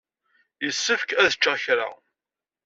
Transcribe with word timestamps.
Yessefk 0.65 1.09
ad 1.21 1.31
ččeɣ 1.37 1.55
kra. 1.63 1.89